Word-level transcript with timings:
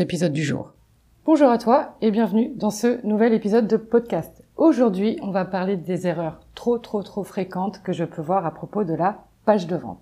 épisode 0.00 0.32
du 0.32 0.42
jour. 0.42 0.72
Bonjour 1.24 1.50
à 1.50 1.58
toi 1.58 1.96
et 2.00 2.10
bienvenue 2.10 2.52
dans 2.56 2.70
ce 2.70 3.04
nouvel 3.06 3.32
épisode 3.32 3.68
de 3.68 3.76
podcast. 3.76 4.42
Aujourd'hui, 4.56 5.18
on 5.22 5.30
va 5.30 5.44
parler 5.44 5.76
des 5.76 6.06
erreurs 6.06 6.40
trop 6.54 6.78
trop 6.78 7.02
trop 7.02 7.22
fréquentes 7.24 7.82
que 7.82 7.92
je 7.92 8.04
peux 8.04 8.22
voir 8.22 8.46
à 8.46 8.52
propos 8.52 8.84
de 8.84 8.94
la 8.94 9.24
page 9.44 9.66
de 9.66 9.76
vente. 9.76 10.00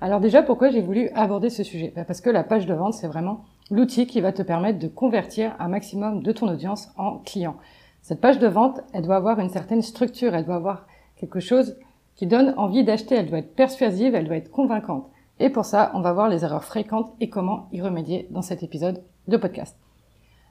Alors 0.00 0.20
déjà, 0.20 0.42
pourquoi 0.42 0.70
j'ai 0.70 0.82
voulu 0.82 1.08
aborder 1.14 1.50
ce 1.50 1.62
sujet? 1.62 1.92
Bah, 1.94 2.04
Parce 2.04 2.20
que 2.20 2.30
la 2.30 2.44
page 2.44 2.66
de 2.66 2.74
vente, 2.74 2.94
c'est 2.94 3.06
vraiment 3.06 3.44
l'outil 3.70 4.06
qui 4.06 4.20
va 4.20 4.32
te 4.32 4.42
permettre 4.42 4.78
de 4.78 4.88
convertir 4.88 5.54
un 5.58 5.68
maximum 5.68 6.22
de 6.22 6.32
ton 6.32 6.48
audience 6.48 6.90
en 6.96 7.18
clients. 7.18 7.56
Cette 8.02 8.20
page 8.20 8.38
de 8.38 8.46
vente, 8.46 8.80
elle 8.92 9.02
doit 9.02 9.16
avoir 9.16 9.40
une 9.40 9.50
certaine 9.50 9.82
structure, 9.82 10.34
elle 10.34 10.44
doit 10.44 10.56
avoir 10.56 10.86
quelque 11.16 11.40
chose 11.40 11.76
qui 12.14 12.26
donne 12.26 12.54
envie 12.56 12.84
d'acheter, 12.84 13.14
elle 13.14 13.28
doit 13.28 13.38
être 13.38 13.54
persuasive, 13.54 14.14
elle 14.14 14.26
doit 14.26 14.36
être 14.36 14.50
convaincante. 14.50 15.08
Et 15.40 15.50
pour 15.50 15.64
ça, 15.64 15.92
on 15.94 16.00
va 16.00 16.12
voir 16.12 16.28
les 16.28 16.42
erreurs 16.44 16.64
fréquentes 16.64 17.12
et 17.20 17.28
comment 17.28 17.68
y 17.72 17.80
remédier 17.80 18.26
dans 18.30 18.42
cet 18.42 18.62
épisode 18.62 19.02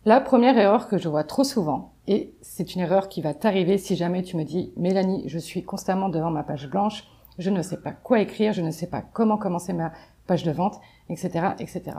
La 0.05 0.21
première 0.21 0.57
erreur 0.57 0.87
que 0.87 0.97
je 0.97 1.09
vois 1.09 1.23
trop 1.23 1.43
souvent, 1.43 1.93
et 2.07 2.33
c'est 2.41 2.75
une 2.75 2.81
erreur 2.81 3.09
qui 3.09 3.21
va 3.21 3.33
t'arriver 3.33 3.77
si 3.77 3.95
jamais 3.95 4.21
tu 4.21 4.37
me 4.37 4.43
dis 4.43 4.71
Mélanie, 4.77 5.23
je 5.27 5.39
suis 5.39 5.63
constamment 5.63 6.09
devant 6.09 6.29
ma 6.29 6.43
page 6.43 6.69
blanche, 6.69 7.03
je 7.39 7.49
ne 7.49 7.61
sais 7.61 7.77
pas 7.77 7.91
quoi 7.91 8.19
écrire, 8.19 8.53
je 8.53 8.61
ne 8.61 8.71
sais 8.71 8.87
pas 8.87 9.01
comment 9.01 9.37
commencer 9.37 9.73
ma 9.73 9.91
page 10.27 10.43
de 10.43 10.51
vente, 10.51 10.79
etc., 11.09 11.49
etc. 11.59 11.97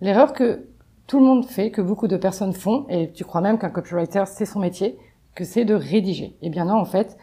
L'erreur 0.00 0.32
que 0.32 0.68
tout 1.06 1.18
le 1.18 1.26
monde 1.26 1.46
fait, 1.46 1.70
que 1.70 1.80
beaucoup 1.80 2.08
de 2.08 2.16
personnes 2.16 2.52
font, 2.52 2.86
et 2.88 3.10
tu 3.12 3.24
crois 3.24 3.40
même 3.40 3.58
qu'un 3.58 3.70
copywriter 3.70 4.24
c'est 4.26 4.46
son 4.46 4.60
métier, 4.60 4.98
que 5.34 5.44
c'est 5.44 5.64
de 5.64 5.74
rédiger. 5.74 6.36
Eh 6.42 6.50
bien 6.50 6.64
non, 6.64 6.74
en 6.74 6.84
fait, 6.84 7.16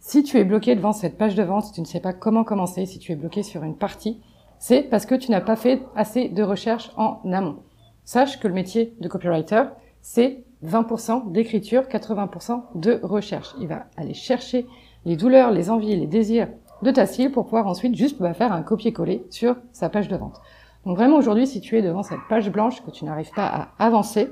si 0.00 0.22
tu 0.22 0.38
es 0.38 0.44
bloqué 0.44 0.76
devant 0.76 0.92
cette 0.92 1.18
page 1.18 1.34
de 1.34 1.42
vente, 1.42 1.64
si 1.64 1.72
tu 1.72 1.80
ne 1.80 1.86
sais 1.86 2.00
pas 2.00 2.12
comment 2.12 2.44
commencer, 2.44 2.86
si 2.86 2.98
tu 2.98 3.12
es 3.12 3.16
bloqué 3.16 3.42
sur 3.42 3.64
une 3.64 3.76
partie, 3.76 4.20
c'est 4.58 4.82
parce 4.82 5.06
que 5.06 5.14
tu 5.14 5.30
n'as 5.30 5.40
pas 5.40 5.56
fait 5.56 5.82
assez 5.94 6.28
de 6.28 6.42
recherche 6.42 6.90
en 6.96 7.20
amont. 7.32 7.58
Sache 8.08 8.40
que 8.40 8.48
le 8.48 8.54
métier 8.54 8.94
de 9.02 9.06
copywriter, 9.06 9.64
c'est 10.00 10.42
20% 10.64 11.30
d'écriture, 11.30 11.82
80% 11.82 12.62
de 12.74 13.00
recherche. 13.02 13.54
Il 13.60 13.68
va 13.68 13.84
aller 13.98 14.14
chercher 14.14 14.66
les 15.04 15.14
douleurs, 15.14 15.50
les 15.50 15.68
envies, 15.68 15.94
les 15.94 16.06
désirs 16.06 16.48
de 16.80 16.90
ta 16.90 17.04
cible 17.04 17.32
pour 17.32 17.44
pouvoir 17.44 17.66
ensuite 17.66 17.94
juste 17.96 18.18
bah, 18.18 18.32
faire 18.32 18.50
un 18.50 18.62
copier-coller 18.62 19.26
sur 19.28 19.56
sa 19.72 19.90
page 19.90 20.08
de 20.08 20.16
vente. 20.16 20.40
Donc 20.86 20.96
vraiment 20.96 21.18
aujourd'hui, 21.18 21.46
si 21.46 21.60
tu 21.60 21.76
es 21.76 21.82
devant 21.82 22.02
cette 22.02 22.26
page 22.30 22.50
blanche 22.50 22.82
que 22.82 22.90
tu 22.90 23.04
n'arrives 23.04 23.32
pas 23.36 23.44
à 23.46 23.84
avancer, 23.84 24.30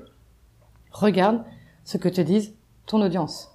regarde 0.91 1.45
ce 1.85 1.99
que 1.99 2.09
te 2.09 2.23
disent 2.23 2.55
ton 2.87 3.03
audience. 3.03 3.55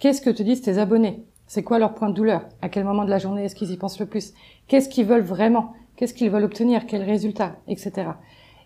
Qu'est-ce 0.00 0.20
que 0.20 0.28
te 0.28 0.42
disent 0.42 0.60
tes 0.60 0.76
abonnés? 0.76 1.24
C'est 1.46 1.62
quoi 1.62 1.78
leur 1.78 1.94
point 1.94 2.10
de 2.10 2.14
douleur? 2.14 2.42
À 2.60 2.68
quel 2.68 2.84
moment 2.84 3.06
de 3.06 3.10
la 3.10 3.18
journée 3.18 3.46
est-ce 3.46 3.54
qu'ils 3.54 3.70
y 3.70 3.78
pensent 3.78 4.00
le 4.00 4.04
plus? 4.04 4.34
Qu'est-ce 4.68 4.90
qu'ils 4.90 5.06
veulent 5.06 5.22
vraiment? 5.22 5.72
Qu'est-ce 5.96 6.12
qu'ils 6.12 6.28
veulent 6.28 6.44
obtenir? 6.44 6.84
Quels 6.84 7.04
résultats? 7.04 7.56
Etc. 7.68 8.10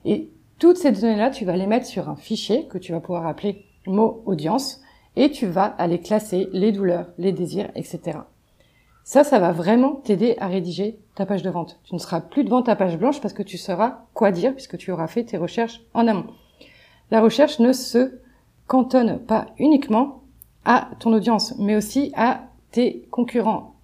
Et 0.04 0.32
toutes 0.58 0.78
ces 0.78 0.92
données-là, 0.92 1.30
tu 1.30 1.44
vas 1.44 1.56
les 1.56 1.67
mettre 1.67 1.86
sur 1.86 2.08
un 2.08 2.17
fichier 2.17 2.67
que 2.67 2.78
tu 2.78 2.92
vas 2.92 3.00
pouvoir 3.00 3.27
appeler 3.27 3.67
mot 3.86 4.22
audience 4.27 4.80
et 5.17 5.30
tu 5.30 5.46
vas 5.46 5.64
aller 5.64 6.00
classer 6.00 6.48
les 6.52 6.72
douleurs, 6.72 7.08
les 7.18 7.33
désirs, 7.33 7.70
etc. 7.74 8.18
Ça, 9.05 9.22
ça 9.22 9.39
va 9.39 9.52
vraiment 9.52 9.95
t'aider 9.95 10.34
à 10.39 10.48
rédiger 10.48 10.98
ta 11.14 11.27
page 11.27 11.42
de 11.42 11.50
vente. 11.50 11.78
Tu 11.84 11.95
ne 11.95 12.00
seras 12.00 12.20
plus 12.20 12.42
devant 12.42 12.62
ta 12.62 12.74
page 12.74 12.98
blanche 12.98 13.20
parce 13.20 13.34
que 13.34 13.42
tu 13.42 13.56
sauras 13.56 14.00
quoi 14.14 14.33
dire 14.33 14.52
puisque 14.52 14.78
tu 14.78 14.90
auras 14.90 15.06
fait 15.06 15.24
tes 15.24 15.36
recherches 15.36 15.83
en 15.95 16.08
amont. 16.08 16.27
La 17.11 17.20
recherche 17.20 17.61
ne 17.61 17.72
se 17.72 18.18
cantonne 18.66 19.20
pas 19.20 19.46
uniquement 19.58 20.22
à 20.64 20.90
ton 20.98 21.12
audience, 21.12 21.56
mais 21.58 21.77
aussi 21.77 22.12
à 22.16 22.48
tes 22.72 23.06
concurrents. 23.12 23.77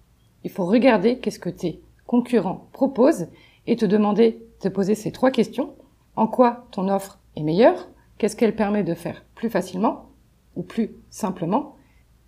Il 0.43 0.51
faut 0.51 0.65
regarder 0.65 1.19
qu'est-ce 1.19 1.39
que 1.39 1.49
tes 1.49 1.81
concurrents 2.05 2.67
proposent 2.73 3.27
et 3.65 3.77
te 3.77 3.85
demander, 3.85 4.45
te 4.59 4.67
poser 4.67 4.93
ces 4.93 5.11
trois 5.11 5.31
questions. 5.31 5.73
En 6.15 6.27
quoi 6.27 6.65
ton 6.71 6.89
offre 6.89 7.19
est 7.35 7.43
meilleure? 7.43 7.87
Qu'est-ce 8.17 8.35
qu'elle 8.35 8.55
permet 8.55 8.83
de 8.83 8.93
faire 8.93 9.23
plus 9.35 9.49
facilement 9.49 10.09
ou 10.55 10.61
plus 10.61 10.91
simplement? 11.09 11.75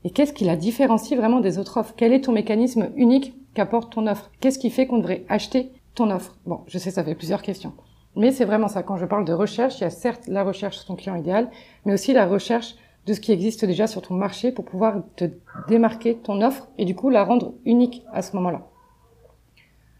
Et 0.03 0.09
qu'est-ce 0.09 0.33
qui 0.33 0.45
la 0.45 0.55
différencie 0.55 1.17
vraiment 1.17 1.39
des 1.39 1.57
autres 1.57 1.77
offres? 1.77 1.93
Quel 1.95 2.13
est 2.13 2.21
ton 2.21 2.31
mécanisme 2.31 2.89
unique 2.95 3.35
qu'apporte 3.53 3.93
ton 3.93 4.07
offre? 4.07 4.31
Qu'est-ce 4.39 4.59
qui 4.59 4.69
fait 4.69 4.87
qu'on 4.87 4.97
devrait 4.97 5.25
acheter 5.29 5.71
ton 5.93 6.09
offre? 6.11 6.37
Bon, 6.45 6.61
je 6.67 6.77
sais, 6.77 6.91
ça 6.91 7.03
fait 7.03 7.15
plusieurs 7.15 7.41
questions. 7.41 7.73
Mais 8.15 8.31
c'est 8.31 8.45
vraiment 8.45 8.67
ça. 8.67 8.83
Quand 8.83 8.97
je 8.97 9.05
parle 9.05 9.25
de 9.25 9.33
recherche, 9.33 9.79
il 9.79 9.81
y 9.81 9.87
a 9.87 9.89
certes 9.89 10.27
la 10.27 10.43
recherche 10.43 10.77
sur 10.77 10.85
ton 10.85 10.95
client 10.95 11.15
idéal, 11.15 11.49
mais 11.85 11.93
aussi 11.93 12.13
la 12.13 12.25
recherche 12.25 12.75
de 13.05 13.13
ce 13.13 13.19
qui 13.19 13.31
existe 13.31 13.65
déjà 13.65 13.87
sur 13.87 14.01
ton 14.01 14.15
marché 14.15 14.51
pour 14.51 14.65
pouvoir 14.65 15.03
te 15.15 15.25
démarquer 15.67 16.15
ton 16.15 16.41
offre 16.41 16.69
et 16.77 16.85
du 16.85 16.95
coup 16.95 17.09
la 17.09 17.23
rendre 17.23 17.53
unique 17.65 18.03
à 18.11 18.21
ce 18.21 18.35
moment-là. 18.35 18.67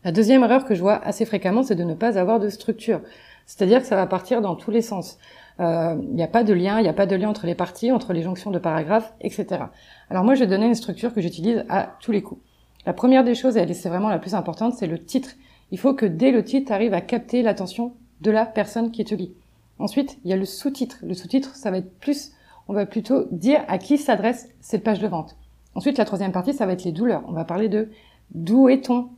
La 0.03 0.11
deuxième 0.11 0.43
erreur 0.43 0.65
que 0.65 0.75
je 0.75 0.81
vois 0.81 1.03
assez 1.03 1.25
fréquemment, 1.25 1.63
c'est 1.63 1.75
de 1.75 1.83
ne 1.83 1.95
pas 1.95 2.17
avoir 2.17 2.39
de 2.39 2.49
structure. 2.49 3.01
C'est-à-dire 3.45 3.81
que 3.81 3.87
ça 3.87 3.95
va 3.95 4.07
partir 4.07 4.41
dans 4.41 4.55
tous 4.55 4.71
les 4.71 4.81
sens. 4.81 5.17
Il 5.59 5.63
euh, 5.63 5.95
n'y 5.95 6.23
a 6.23 6.27
pas 6.27 6.43
de 6.43 6.53
lien, 6.53 6.79
il 6.79 6.83
n'y 6.83 6.89
a 6.89 6.93
pas 6.93 7.05
de 7.05 7.15
lien 7.15 7.29
entre 7.29 7.45
les 7.45 7.55
parties, 7.55 7.91
entre 7.91 8.11
les 8.11 8.21
jonctions 8.21 8.51
de 8.51 8.59
paragraphes, 8.59 9.13
etc. 9.21 9.65
Alors 10.09 10.23
moi, 10.23 10.35
je 10.35 10.41
vais 10.41 10.47
donner 10.47 10.65
une 10.65 10.75
structure 10.75 11.13
que 11.13 11.21
j'utilise 11.21 11.63
à 11.69 11.95
tous 12.01 12.11
les 12.11 12.21
coups. 12.21 12.41
La 12.85 12.93
première 12.93 13.23
des 13.23 13.35
choses, 13.35 13.57
et 13.57 13.73
c'est 13.73 13.89
vraiment 13.89 14.09
la 14.09 14.19
plus 14.19 14.35
importante, 14.35 14.73
c'est 14.73 14.87
le 14.87 15.03
titre. 15.03 15.31
Il 15.71 15.79
faut 15.79 15.93
que 15.93 16.05
dès 16.05 16.31
le 16.31 16.43
titre, 16.43 16.67
tu 16.67 16.73
arrives 16.73 16.93
à 16.93 17.01
capter 17.01 17.41
l'attention 17.41 17.93
de 18.21 18.31
la 18.31 18.45
personne 18.45 18.91
qui 18.91 19.05
te 19.05 19.15
lit. 19.15 19.33
Ensuite, 19.79 20.17
il 20.23 20.29
y 20.29 20.33
a 20.33 20.37
le 20.37 20.45
sous-titre. 20.45 20.97
Le 21.03 21.13
sous-titre, 21.13 21.55
ça 21.55 21.71
va 21.71 21.77
être 21.77 21.99
plus, 21.99 22.31
on 22.67 22.73
va 22.73 22.85
plutôt 22.85 23.25
dire 23.31 23.63
à 23.67 23.77
qui 23.77 23.97
s'adresse 23.97 24.49
cette 24.61 24.83
page 24.83 24.99
de 24.99 25.07
vente. 25.07 25.35
Ensuite, 25.73 25.97
la 25.97 26.05
troisième 26.05 26.31
partie, 26.31 26.53
ça 26.53 26.65
va 26.65 26.73
être 26.73 26.83
les 26.83 26.91
douleurs. 26.91 27.23
On 27.27 27.33
va 27.33 27.43
parler 27.43 27.69
de 27.69 27.89
d'où 28.31 28.69
est 28.69 28.85
ton 28.85 29.09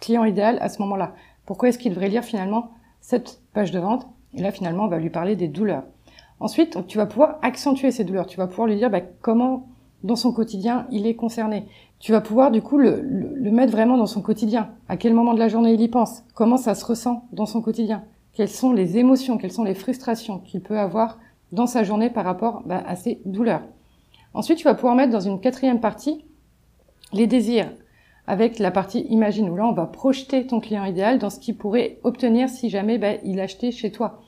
client 0.00 0.24
idéal 0.24 0.58
à 0.60 0.68
ce 0.68 0.80
moment-là? 0.82 1.14
Pourquoi 1.44 1.68
est-ce 1.68 1.78
qu'il 1.78 1.92
devrait 1.92 2.08
lire 2.08 2.24
finalement 2.24 2.70
cette 3.00 3.40
page 3.52 3.70
de 3.70 3.78
vente 3.78 4.06
et 4.36 4.42
là, 4.42 4.52
finalement, 4.52 4.84
on 4.84 4.88
va 4.88 4.98
lui 4.98 5.10
parler 5.10 5.34
des 5.34 5.48
douleurs. 5.48 5.84
Ensuite, 6.38 6.86
tu 6.86 6.98
vas 6.98 7.06
pouvoir 7.06 7.38
accentuer 7.42 7.90
ces 7.90 8.04
douleurs. 8.04 8.26
Tu 8.26 8.36
vas 8.36 8.46
pouvoir 8.46 8.68
lui 8.68 8.76
dire 8.76 8.90
bah, 8.90 9.00
comment, 9.00 9.68
dans 10.04 10.16
son 10.16 10.32
quotidien, 10.32 10.86
il 10.90 11.06
est 11.06 11.14
concerné. 11.14 11.66
Tu 11.98 12.12
vas 12.12 12.20
pouvoir, 12.20 12.50
du 12.50 12.60
coup, 12.60 12.76
le, 12.76 13.02
mettre 13.50 13.72
vraiment 13.72 13.96
dans 13.96 14.06
son 14.06 14.20
quotidien. 14.20 14.70
À 14.88 14.98
quel 14.98 15.14
moment 15.14 15.32
de 15.32 15.38
la 15.38 15.48
journée 15.48 15.72
il 15.72 15.80
y 15.80 15.88
pense? 15.88 16.22
Comment 16.34 16.58
ça 16.58 16.74
se 16.74 16.84
ressent 16.84 17.24
dans 17.32 17.46
son 17.46 17.62
quotidien? 17.62 18.04
Quelles 18.34 18.50
sont 18.50 18.72
les 18.72 18.98
émotions 18.98 19.38
Quelles 19.38 19.52
sont 19.52 19.64
les 19.64 19.74
frustrations 19.74 20.38
qu'il 20.40 20.60
peut 20.60 20.78
avoir 20.78 21.18
dans 21.52 21.66
sa 21.66 21.84
journée 21.84 22.10
par 22.10 22.26
rapport 22.26 22.62
bah, 22.66 22.82
à 22.86 22.96
ses 22.96 23.22
douleurs? 23.24 23.62
Ensuite, 24.34 24.58
tu 24.58 24.64
vas 24.64 24.74
pouvoir 24.74 24.94
mettre 24.94 25.12
dans 25.12 25.20
une 25.20 25.40
quatrième 25.40 25.80
partie 25.80 26.22
les 27.14 27.26
désirs 27.26 27.70
avec 28.26 28.58
la 28.58 28.70
partie 28.70 29.06
imagine 29.08 29.48
où 29.48 29.56
là 29.56 29.66
on 29.66 29.72
va 29.72 29.86
projeter 29.86 30.46
ton 30.46 30.60
client 30.60 30.84
idéal 30.84 31.18
dans 31.18 31.30
ce 31.30 31.38
qu'il 31.38 31.56
pourrait 31.56 31.98
obtenir 32.02 32.48
si 32.48 32.70
jamais 32.70 32.98
bah, 32.98 33.14
il 33.24 33.40
achetait 33.40 33.70
chez 33.70 33.92
toi 33.92 34.20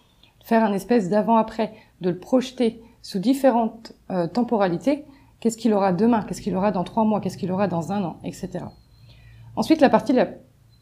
faire 0.49 0.65
un 0.65 0.73
espèce 0.73 1.11
d'avant-après, 1.11 1.75
de 2.01 2.09
le 2.09 2.19
projeter 2.19 2.83
sous 3.03 3.19
différentes 3.19 3.93
euh, 4.11 4.27
temporalités. 4.27 5.05
Qu'est-ce 5.41 5.59
qu'il 5.59 5.75
aura 5.75 5.93
demain? 5.93 6.23
Qu'est-ce 6.23 6.41
qu'il 6.41 6.57
aura 6.57 6.73
dans 6.73 6.85
trois 6.85 7.05
mois? 7.05 7.21
Qu'est-ce 7.21 7.37
qu'il 7.37 7.53
aura 7.53 7.69
dans 7.69 7.93
un 7.93 8.03
an? 8.03 8.17
Etc. 8.25 8.49
Ensuite, 9.57 9.83
la 9.83 9.91
partie 9.91 10.15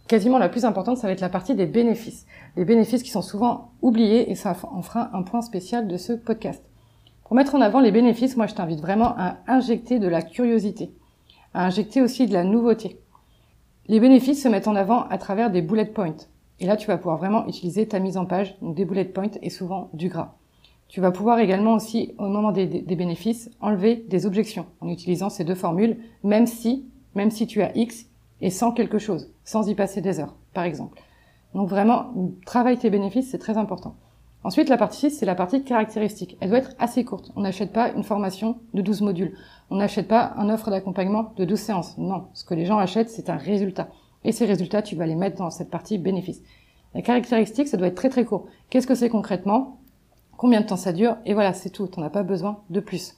quasiment 0.07 0.39
la 0.39 0.49
plus 0.49 0.65
importante, 0.65 0.99
ça 0.99 1.09
va 1.09 1.13
être 1.13 1.21
la 1.21 1.29
partie 1.29 1.57
des 1.57 1.67
bénéfices. 1.67 2.27
Les 2.57 2.65
bénéfices 2.65 3.03
qui 3.03 3.11
sont 3.11 3.23
souvent 3.23 3.73
oubliés 3.83 4.31
et 4.31 4.37
ça 4.37 4.57
en 4.71 4.83
fera 4.83 5.11
un 5.15 5.23
point 5.23 5.43
spécial 5.43 5.89
de 5.89 5.97
ce 5.97 6.13
podcast. 6.13 6.63
Pour 7.25 7.35
mettre 7.35 7.57
en 7.57 7.61
avant 7.61 7.81
les 7.81 7.91
bénéfices, 7.91 8.37
moi 8.37 8.47
je 8.47 8.55
t'invite 8.55 8.81
vraiment 8.81 9.15
à 9.19 9.39
injecter 9.49 9.99
de 9.99 10.07
la 10.07 10.23
curiosité, 10.23 10.93
à 11.55 11.67
injecter 11.67 12.03
aussi 12.03 12.27
de 12.27 12.33
la 12.33 12.45
nouveauté. 12.45 13.01
Les 13.89 14.01
bénéfices 14.01 14.43
se 14.43 14.49
mettent 14.49 14.67
en 14.67 14.75
avant 14.75 15.03
à 15.09 15.19
travers 15.19 15.51
des 15.51 15.63
bullet 15.63 15.87
points. 15.87 16.17
Et 16.59 16.67
là, 16.67 16.77
tu 16.77 16.89
vas 16.89 16.97
pouvoir 16.97 17.19
vraiment 17.19 17.47
utiliser 17.47 17.87
ta 17.87 18.01
mise 18.01 18.17
en 18.17 18.27
page, 18.27 18.57
donc 18.61 18.75
des 18.75 18.85
bullet 18.85 19.05
points 19.05 19.31
et 19.43 19.51
souvent 19.51 19.91
du 19.93 20.09
gras. 20.09 20.35
Tu 20.89 21.01
vas 21.01 21.13
pouvoir 21.13 21.39
également 21.39 21.75
aussi, 21.75 22.15
au 22.19 22.29
moment 22.29 22.51
des, 22.51 22.67
bénéfices, 22.67 23.51
enlever 23.61 24.05
des 24.09 24.27
objections 24.27 24.67
en 24.81 24.89
utilisant 24.89 25.31
ces 25.31 25.45
deux 25.45 25.55
formules, 25.55 25.99
même 26.25 26.47
si, 26.47 26.89
même 27.15 27.31
si 27.31 27.47
tu 27.47 27.63
as 27.63 27.77
X 27.77 28.07
et 28.41 28.51
sans 28.51 28.73
quelque 28.73 28.99
chose, 28.99 29.33
sans 29.45 29.69
y 29.69 29.75
passer 29.75 30.01
des 30.01 30.19
heures, 30.19 30.35
par 30.53 30.65
exemple. 30.65 31.01
Donc 31.55 31.69
vraiment, 31.69 32.13
travaille 32.45 32.79
tes 32.79 32.91
bénéfices, 32.91 33.31
c'est 33.31 33.39
très 33.39 33.57
important. 33.57 33.97
Ensuite, 34.47 34.69
la 34.69 34.77
partie 34.77 35.11
6, 35.11 35.19
c'est 35.19 35.27
la 35.27 35.35
partie 35.35 35.65
caractéristique. 35.65 36.37
Elle 36.41 36.51
doit 36.51 36.59
être 36.59 36.77
assez 36.79 37.05
courte. 37.05 37.33
On 37.35 37.41
n'achète 37.41 37.73
pas 37.73 37.91
une 37.91 38.05
formation 38.05 38.61
de 38.75 38.81
12 38.81 39.01
modules. 39.01 39.37
On 39.71 39.77
n'achète 39.77 40.07
pas 40.07 40.35
un 40.37 40.49
offre 40.51 40.71
d'accompagnement 40.71 41.33
de 41.37 41.45
12 41.45 41.59
séances. 41.59 41.99
Non, 41.99 42.29
ce 42.33 42.45
que 42.45 42.55
les 42.55 42.65
gens 42.65 42.79
achètent, 42.79 43.11
c'est 43.11 43.29
un 43.29 43.37
résultat. 43.37 43.89
Et 44.23 44.31
ces 44.31 44.47
résultats, 44.47 44.83
tu 44.83 44.95
vas 44.95 45.05
les 45.05 45.17
mettre 45.17 45.39
dans 45.39 45.51
cette 45.51 45.69
partie 45.69 45.99
bénéfices. 45.99 46.45
La 46.95 47.03
caractéristique, 47.03 47.67
ça 47.67 47.77
doit 47.77 47.89
être 47.89 47.97
très 47.97 48.09
très 48.09 48.25
court. 48.25 48.47
Qu'est-ce 48.71 48.87
que 48.87 48.95
c'est 48.95 49.09
concrètement? 49.09 49.81
Combien 50.37 50.61
de 50.61 50.67
temps 50.67 50.77
ça 50.77 50.93
dure? 50.93 51.17
Et 51.27 51.35
voilà, 51.35 51.53
c'est 51.53 51.71
tout. 51.71 51.89
Tu 51.89 51.99
n'en 51.99 52.07
as 52.07 52.11
pas 52.11 52.23
besoin 52.23 52.61
de 52.71 52.79
plus. 52.79 53.17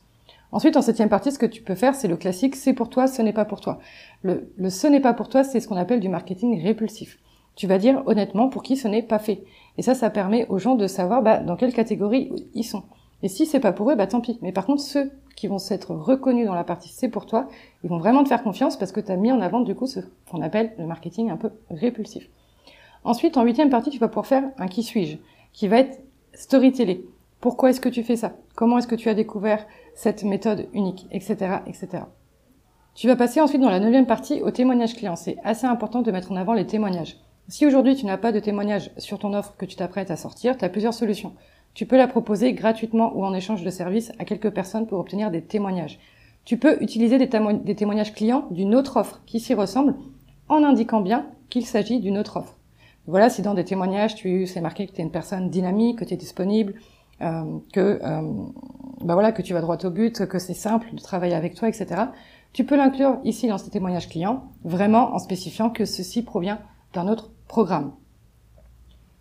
Ensuite, 0.50 0.78
en 0.78 0.82
septième 0.82 1.10
partie, 1.10 1.30
ce 1.30 1.38
que 1.38 1.44
tu 1.44 1.60
peux 1.60 1.74
faire, 1.74 1.94
c'est 1.94 2.08
le 2.08 2.16
classique, 2.16 2.56
c'est 2.56 2.72
pour 2.72 2.88
toi, 2.88 3.06
ce 3.06 3.20
n'est 3.20 3.34
pas 3.34 3.44
pour 3.44 3.60
toi. 3.60 3.80
Le 4.22 4.50
ce 4.70 4.86
n'est 4.86 5.00
pas 5.00 5.12
pour 5.12 5.28
toi, 5.28 5.44
c'est 5.44 5.60
ce 5.60 5.68
qu'on 5.68 5.76
appelle 5.76 6.00
du 6.00 6.08
marketing 6.08 6.62
répulsif. 6.62 7.18
Tu 7.54 7.66
vas 7.66 7.76
dire 7.76 8.02
honnêtement 8.06 8.48
pour 8.48 8.62
qui 8.62 8.78
ce 8.78 8.88
n'est 8.88 9.02
pas 9.02 9.18
fait. 9.18 9.44
Et 9.78 9.82
ça, 9.82 9.94
ça 9.94 10.10
permet 10.10 10.46
aux 10.48 10.58
gens 10.58 10.74
de 10.74 10.86
savoir 10.86 11.22
bah, 11.22 11.38
dans 11.38 11.56
quelle 11.56 11.72
catégorie 11.72 12.30
ils 12.52 12.64
sont. 12.64 12.82
Et 13.22 13.28
si 13.28 13.46
c'est 13.46 13.60
pas 13.60 13.72
pour 13.72 13.90
eux, 13.90 13.94
bah 13.94 14.06
tant 14.06 14.20
pis. 14.20 14.38
Mais 14.42 14.52
par 14.52 14.66
contre, 14.66 14.82
ceux 14.82 15.10
qui 15.36 15.46
vont 15.46 15.58
s'être 15.58 15.94
reconnus 15.94 16.46
dans 16.46 16.54
la 16.54 16.64
partie 16.64 16.88
c'est 16.88 17.08
pour 17.08 17.26
toi, 17.26 17.48
ils 17.84 17.90
vont 17.90 17.98
vraiment 17.98 18.24
te 18.24 18.28
faire 18.28 18.42
confiance 18.42 18.76
parce 18.76 18.92
que 18.92 19.00
tu 19.00 19.10
as 19.10 19.16
mis 19.16 19.32
en 19.32 19.40
avant 19.40 19.60
du 19.60 19.74
coup 19.74 19.86
ce 19.86 20.00
qu'on 20.30 20.42
appelle 20.42 20.72
le 20.78 20.86
marketing 20.86 21.30
un 21.30 21.36
peu 21.36 21.50
répulsif. 21.70 22.28
Ensuite, 23.04 23.36
en 23.36 23.44
huitième 23.44 23.70
partie, 23.70 23.90
tu 23.90 23.98
vas 23.98 24.08
pouvoir 24.08 24.26
faire 24.26 24.44
un 24.58 24.66
qui 24.66 24.82
suis-je, 24.82 25.16
qui 25.52 25.68
va 25.68 25.78
être 25.78 26.00
storytelling. 26.34 27.00
Pourquoi 27.40 27.70
est-ce 27.70 27.80
que 27.80 27.88
tu 27.88 28.02
fais 28.02 28.16
ça? 28.16 28.32
Comment 28.56 28.78
est-ce 28.78 28.88
que 28.88 28.96
tu 28.96 29.08
as 29.08 29.14
découvert 29.14 29.64
cette 29.94 30.24
méthode 30.24 30.66
unique, 30.74 31.06
etc., 31.12 31.58
etc. 31.66 32.04
Tu 32.94 33.06
vas 33.06 33.14
passer 33.14 33.40
ensuite 33.40 33.60
dans 33.60 33.70
la 33.70 33.78
neuvième 33.78 34.06
partie 34.06 34.42
au 34.42 34.50
témoignage 34.50 34.94
client. 34.94 35.14
C'est 35.14 35.36
assez 35.44 35.66
important 35.66 36.02
de 36.02 36.10
mettre 36.10 36.32
en 36.32 36.36
avant 36.36 36.52
les 36.52 36.66
témoignages. 36.66 37.16
Si 37.50 37.64
aujourd'hui 37.64 37.96
tu 37.96 38.04
n'as 38.04 38.18
pas 38.18 38.30
de 38.30 38.40
témoignage 38.40 38.90
sur 38.98 39.18
ton 39.18 39.32
offre 39.32 39.56
que 39.56 39.64
tu 39.64 39.74
t'apprêtes 39.74 40.10
à 40.10 40.16
sortir, 40.16 40.58
tu 40.58 40.66
as 40.66 40.68
plusieurs 40.68 40.92
solutions. 40.92 41.32
Tu 41.72 41.86
peux 41.86 41.96
la 41.96 42.06
proposer 42.06 42.52
gratuitement 42.52 43.16
ou 43.16 43.24
en 43.24 43.32
échange 43.32 43.62
de 43.62 43.70
services 43.70 44.12
à 44.18 44.26
quelques 44.26 44.50
personnes 44.50 44.86
pour 44.86 44.98
obtenir 44.98 45.30
des 45.30 45.40
témoignages. 45.40 45.98
Tu 46.44 46.58
peux 46.58 46.76
utiliser 46.82 47.16
des, 47.16 47.28
témoignages 47.28 48.12
clients 48.12 48.46
d'une 48.50 48.74
autre 48.74 48.98
offre 48.98 49.22
qui 49.24 49.40
s'y 49.40 49.54
ressemble 49.54 49.94
en 50.50 50.62
indiquant 50.62 51.00
bien 51.00 51.26
qu'il 51.48 51.64
s'agit 51.64 52.00
d'une 52.00 52.18
autre 52.18 52.36
offre. 52.36 52.58
Voilà, 53.06 53.30
si 53.30 53.40
dans 53.40 53.54
des 53.54 53.64
témoignages, 53.64 54.14
tu 54.14 54.46
c'est 54.46 54.60
marqué 54.60 54.86
que 54.86 54.92
tu 54.92 55.00
es 55.00 55.04
une 55.04 55.10
personne 55.10 55.48
dynamique, 55.48 56.00
que 56.00 56.04
tu 56.04 56.12
es 56.12 56.18
disponible, 56.18 56.74
euh, 57.22 57.58
que 57.72 57.98
euh, 58.02 58.22
bah 59.00 59.14
voilà, 59.14 59.32
que 59.32 59.40
tu 59.40 59.54
vas 59.54 59.62
droit 59.62 59.78
au 59.84 59.90
but, 59.90 60.26
que 60.26 60.38
c'est 60.38 60.52
simple 60.52 60.94
de 60.94 61.00
travailler 61.00 61.34
avec 61.34 61.54
toi, 61.54 61.68
etc. 61.68 62.02
Tu 62.52 62.64
peux 62.64 62.76
l'inclure 62.76 63.18
ici 63.24 63.48
dans 63.48 63.56
ces 63.56 63.70
témoignages 63.70 64.08
clients, 64.08 64.44
vraiment 64.64 65.14
en 65.14 65.18
spécifiant 65.18 65.70
que 65.70 65.86
ceci 65.86 66.22
provient 66.22 66.58
d'un 66.92 67.08
autre 67.08 67.30
programme. 67.48 67.92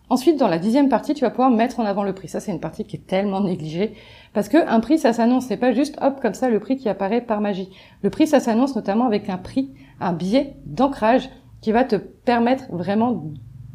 Ensuite, 0.10 0.38
dans 0.38 0.48
la 0.48 0.58
dixième 0.58 0.88
partie, 0.88 1.14
tu 1.14 1.22
vas 1.22 1.32
pouvoir 1.32 1.50
mettre 1.50 1.82
en 1.82 1.86
avant 1.86 2.04
le 2.04 2.14
prix. 2.14 2.30
Ça, 2.30 2.40
c'est 2.40 2.52
une 2.52 2.62
partie 2.62 2.86
qui 2.86 2.96
est 2.96 3.08
tellement 3.08 3.42
négligée. 3.42 3.94
Parce 4.34 4.48
que 4.48 4.58
un 4.58 4.80
prix, 4.80 4.98
ça 4.98 5.12
s'annonce. 5.12 5.48
C'est 5.48 5.58
pas 5.58 5.74
juste, 5.74 5.98
hop, 6.02 6.22
comme 6.22 6.34
ça, 6.34 6.50
le 6.50 6.60
prix 6.60 6.78
qui 6.78 6.88
apparaît 6.88 7.20
par 7.20 7.42
magie. 7.42 7.70
Le 8.04 8.10
prix, 8.10 8.26
ça 8.26 8.40
s'annonce 8.40 8.76
notamment 8.76 9.06
avec 9.06 9.28
un 9.30 9.38
prix, 9.38 9.74
un 10.00 10.14
biais 10.14 10.56
d'ancrage 10.66 11.30
qui 11.60 11.74
va 11.74 11.84
te 11.84 11.98
permettre 11.98 12.72
vraiment 12.72 13.26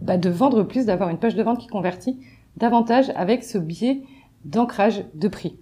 bah, 0.00 0.16
de 0.16 0.30
vendre 0.30 0.62
plus, 0.62 0.86
d'avoir 0.86 1.10
une 1.10 1.18
page 1.18 1.34
de 1.34 1.42
vente 1.42 1.58
qui 1.58 1.66
convertit 1.66 2.18
davantage 2.56 3.12
avec 3.14 3.44
ce 3.44 3.58
biais 3.58 4.02
d'ancrage 4.44 5.04
de 5.14 5.28
prix. 5.28 5.58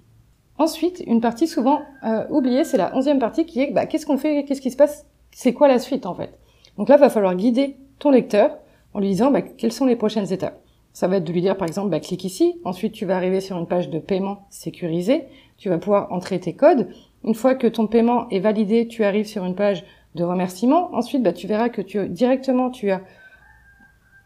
Ensuite, 0.56 1.02
une 1.06 1.20
partie 1.20 1.48
souvent 1.48 1.81
euh, 2.04 2.26
oubliée, 2.31 2.64
c'est 2.64 2.76
la 2.76 2.94
onzième 2.96 3.19
partie 3.19 3.44
qui 3.44 3.60
est, 3.60 3.72
bah, 3.72 3.87
qu'est-ce 3.87 4.06
qu'on 4.06 4.19
fait, 4.19 4.44
qu'est-ce 4.44 4.60
qui 4.60 4.70
se 4.70 4.76
passe, 4.76 5.06
c'est 5.32 5.52
quoi 5.52 5.69
la 5.69 5.78
suite 5.78 6.06
en 6.06 6.14
fait? 6.14 6.38
Donc 6.76 6.88
là, 6.88 6.96
va 6.96 7.08
falloir 7.08 7.34
guider 7.34 7.76
ton 7.98 8.10
lecteur 8.10 8.58
en 8.94 9.00
lui 9.00 9.08
disant 9.08 9.31
bah, 9.31 9.42
quelles 9.42 9.72
sont 9.72 9.87
les 9.87 9.96
prochaines 9.96 10.32
étapes? 10.32 10.60
Ça 10.92 11.06
va 11.06 11.16
être 11.16 11.25
de 11.25 11.32
lui 11.32 11.40
dire 11.40 11.56
par 11.56 11.69
exemple 11.69 11.90
bah, 11.90 12.00
clique 12.00 12.25
ici, 12.25 12.60
ensuite 12.64 12.92
tu 12.92 13.06
vas 13.06 13.16
arriver 13.16 13.40
sur 13.40 13.56
une 13.56 13.66
page 13.66 13.90
de 13.90 13.98
paiement 13.98 14.46
sécurisée, 14.50 15.25
tu 15.56 15.69
vas 15.69 15.78
pouvoir 15.78 16.12
entrer 16.12 16.40
tes 16.40 16.54
codes. 16.54 16.88
Une 17.25 17.34
fois 17.34 17.54
que 17.54 17.66
ton 17.66 17.87
paiement 17.87 18.28
est 18.31 18.40
validé, 18.40 18.88
tu 18.88 19.04
arrives 19.04 19.26
sur 19.26 19.44
une 19.44 19.54
page 19.54 19.84
de 20.14 20.25
remerciement. 20.25 20.94
Ensuite, 20.94 21.22
bah, 21.22 21.32
tu 21.32 21.46
verras 21.46 21.69
que 21.69 21.82
tu 21.82 22.08
directement 22.08 22.70
tu 22.70 22.90
as 22.90 23.02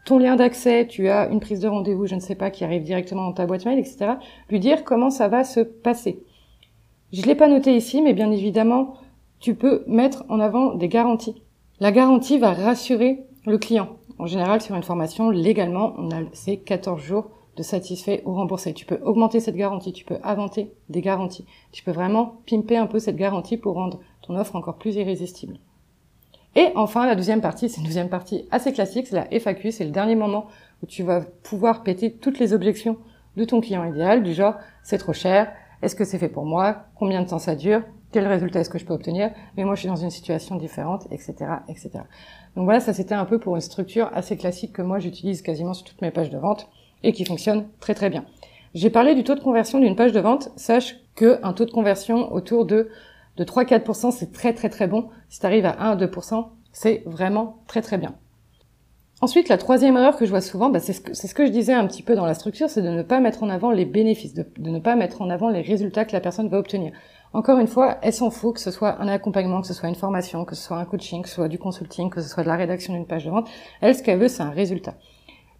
ton 0.05 0.19
lien 0.19 0.35
d'accès, 0.35 0.85
tu 0.87 1.09
as 1.09 1.27
une 1.29 1.39
prise 1.39 1.59
de 1.59 1.67
rendez-vous, 1.67 2.05
je 2.05 2.15
ne 2.15 2.19
sais 2.19 2.35
pas, 2.35 2.51
qui 2.51 2.63
arrive 2.63 2.83
directement 2.83 3.23
dans 3.23 3.33
ta 3.33 3.47
boîte 3.47 3.65
mail, 3.65 3.79
etc. 3.79 4.13
Lui 4.49 4.59
dire 4.59 4.83
comment 4.83 5.09
ça 5.09 5.27
va 5.27 5.43
se 5.43 5.59
passer. 5.59 6.23
Je 7.11 7.23
l'ai 7.23 7.35
pas 7.35 7.47
noté 7.47 7.75
ici, 7.75 8.01
mais 8.01 8.13
bien 8.13 8.31
évidemment, 8.31 8.95
tu 9.39 9.55
peux 9.55 9.83
mettre 9.87 10.23
en 10.29 10.39
avant 10.39 10.75
des 10.75 10.87
garanties. 10.87 11.41
La 11.79 11.91
garantie 11.91 12.37
va 12.37 12.53
rassurer 12.53 13.23
le 13.45 13.57
client. 13.57 13.97
En 14.17 14.27
général, 14.27 14.61
sur 14.61 14.75
une 14.75 14.83
formation, 14.83 15.29
légalement, 15.29 15.93
on 15.97 16.09
a 16.11 16.21
ces 16.33 16.57
14 16.57 17.01
jours 17.01 17.29
de 17.57 17.63
satisfait 17.63 18.21
ou 18.25 18.33
remboursé. 18.33 18.73
Tu 18.73 18.85
peux 18.85 18.99
augmenter 19.03 19.39
cette 19.39 19.55
garantie, 19.55 19.93
tu 19.93 20.05
peux 20.05 20.17
inventer 20.23 20.73
des 20.89 21.01
garanties. 21.01 21.45
Tu 21.71 21.83
peux 21.83 21.91
vraiment 21.91 22.37
pimper 22.49 22.77
un 22.77 22.87
peu 22.87 22.99
cette 22.99 23.15
garantie 23.15 23.57
pour 23.57 23.75
rendre 23.75 23.99
ton 24.21 24.35
offre 24.35 24.55
encore 24.55 24.77
plus 24.77 24.95
irrésistible. 24.95 25.57
Et 26.55 26.69
enfin, 26.75 27.05
la 27.05 27.15
deuxième 27.15 27.41
partie, 27.41 27.67
c'est 27.67 27.81
une 27.81 27.87
deuxième 27.87 28.09
partie 28.09 28.47
assez 28.51 28.71
classique, 28.71 29.07
c'est 29.07 29.15
la 29.15 29.39
FAQ, 29.39 29.71
c'est 29.71 29.83
le 29.83 29.91
dernier 29.91 30.15
moment 30.15 30.47
où 30.81 30.85
tu 30.85 31.03
vas 31.03 31.21
pouvoir 31.43 31.83
péter 31.83 32.13
toutes 32.13 32.39
les 32.39 32.53
objections 32.53 32.97
de 33.35 33.43
ton 33.43 33.59
client 33.59 33.83
idéal, 33.83 34.23
du 34.23 34.33
genre 34.33 34.55
c'est 34.81 34.97
trop 34.97 35.11
cher, 35.11 35.51
est-ce 35.81 35.95
que 35.95 36.05
c'est 36.05 36.17
fait 36.17 36.29
pour 36.29 36.45
moi, 36.45 36.85
combien 36.95 37.21
de 37.21 37.27
temps 37.27 37.39
ça 37.39 37.55
dure, 37.55 37.81
quel 38.15 38.27
résultat 38.27 38.61
est-ce 38.61 38.69
que 38.69 38.79
je 38.79 38.85
peux 38.85 38.93
obtenir, 38.93 39.31
mais 39.57 39.65
moi 39.65 39.75
je 39.75 39.81
suis 39.81 39.89
dans 39.89 39.97
une 39.97 40.09
situation 40.09 40.55
différente, 40.55 41.05
etc., 41.11 41.35
etc. 41.67 41.89
Donc 42.55 42.63
voilà, 42.63 42.79
ça 42.79 42.93
c'était 42.93 43.13
un 43.13 43.25
peu 43.25 43.39
pour 43.39 43.55
une 43.55 43.61
structure 43.61 44.09
assez 44.13 44.37
classique 44.37 44.71
que 44.71 44.81
moi 44.81 44.99
j'utilise 44.99 45.41
quasiment 45.41 45.73
sur 45.73 45.85
toutes 45.85 46.01
mes 46.01 46.11
pages 46.11 46.29
de 46.29 46.37
vente 46.37 46.69
et 47.03 47.11
qui 47.11 47.25
fonctionne 47.25 47.67
très 47.81 47.93
très 47.93 48.09
bien. 48.09 48.23
J'ai 48.73 48.89
parlé 48.89 49.15
du 49.15 49.25
taux 49.25 49.35
de 49.35 49.41
conversion 49.41 49.79
d'une 49.79 49.97
page 49.97 50.13
de 50.13 50.21
vente. 50.21 50.49
Sache 50.55 50.95
que 51.15 51.41
un 51.43 51.51
taux 51.51 51.65
de 51.65 51.71
conversion 51.71 52.31
autour 52.31 52.65
de, 52.65 52.87
de 53.35 53.43
3-4%, 53.43 54.11
c'est 54.11 54.31
très 54.31 54.53
très 54.53 54.69
très 54.69 54.87
bon. 54.87 55.09
Si 55.27 55.41
tu 55.41 55.45
arrives 55.45 55.65
à 55.65 55.75
1 55.77 55.97
2%, 55.97 56.47
c'est 56.71 57.03
vraiment 57.05 57.63
très 57.67 57.81
très 57.81 57.97
bien. 57.97 58.15
Ensuite, 59.21 59.47
la 59.47 59.57
troisième 59.57 59.95
erreur 59.95 60.17
que 60.17 60.25
je 60.25 60.29
vois 60.29 60.41
souvent, 60.41 60.69
bah, 60.69 60.79
c'est 60.79 60.93
ce, 60.93 61.33
que 61.33 61.45
je 61.45 61.51
disais 61.51 61.73
un 61.73 61.87
petit 61.87 62.03
peu 62.03 62.15
dans 62.15 62.25
la 62.25 62.33
structure, 62.33 62.69
c'est 62.69 62.81
de 62.81 62.89
ne 62.89 63.01
pas 63.01 63.21
mettre 63.21 63.43
en 63.43 63.49
avant 63.49 63.71
les 63.71 63.85
bénéfices, 63.85 64.33
de, 64.33 64.45
ne 64.59 64.79
pas 64.79 64.95
mettre 64.95 65.21
en 65.21 65.29
avant 65.29 65.49
les 65.49 65.61
résultats 65.61 66.03
que 66.03 66.11
la 66.11 66.19
personne 66.19 66.49
va 66.49 66.59
obtenir. 66.59 66.91
Encore 67.35 67.59
une 67.59 67.67
fois, 67.67 67.97
elle 68.01 68.13
s'en 68.13 68.31
fout 68.31 68.55
que 68.55 68.61
ce 68.61 68.71
soit 68.71 69.01
un 69.01 69.09
accompagnement, 69.09 69.59
que 69.59 69.67
ce 69.67 69.73
soit 69.73 69.89
une 69.89 69.95
formation, 69.95 70.45
que 70.45 70.55
ce 70.55 70.63
soit 70.63 70.77
un 70.77 70.85
coaching, 70.85 71.21
que 71.21 71.27
ce 71.27 71.35
soit 71.35 71.49
du 71.49 71.59
consulting, 71.59 72.09
que 72.09 72.21
ce 72.21 72.29
soit 72.29 72.43
de 72.43 72.47
la 72.47 72.55
rédaction 72.55 72.93
d'une 72.93 73.05
page 73.05 73.25
de 73.25 73.29
vente. 73.29 73.49
Elle, 73.81 73.93
ce 73.93 74.01
qu'elle 74.01 74.19
veut, 74.19 74.29
c'est 74.29 74.41
un 74.41 74.51
résultat. 74.51 74.95